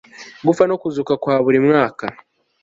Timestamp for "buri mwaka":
1.45-2.05